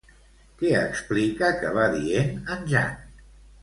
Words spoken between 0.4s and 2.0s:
Què explica que va